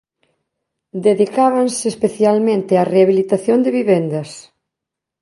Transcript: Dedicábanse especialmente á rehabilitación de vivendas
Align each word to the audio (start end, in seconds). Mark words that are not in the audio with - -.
Dedicábanse 1.07 1.85
especialmente 1.93 2.71
á 2.81 2.83
rehabilitación 2.93 3.59
de 3.61 3.71
vivendas 3.79 4.29